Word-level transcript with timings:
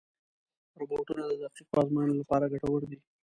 روبوټونه 0.79 1.23
د 1.29 1.31
دقیقو 1.41 1.75
ازموینو 1.81 2.19
لپاره 2.21 2.51
ګټور 2.53 2.81
دي. 2.89 2.99